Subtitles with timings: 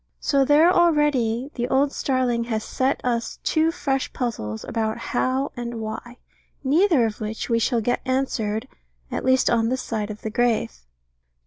[0.19, 5.75] So there already the old starling has set us two fresh puzzles about How and
[5.79, 6.17] Why,
[6.63, 8.67] neither of which we shall get answered,
[9.11, 10.75] at least on this side of the grave.